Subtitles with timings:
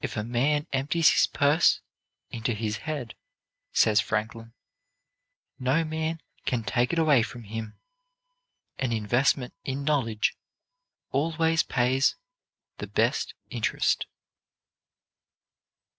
[0.00, 1.82] "If a man empties his purse
[2.30, 3.14] into his head,"
[3.74, 4.54] says Franklin,
[5.58, 7.76] "no man can take it away from him.
[8.78, 10.34] An investment in knowledge
[11.12, 12.16] always pays
[12.78, 14.06] the best interest."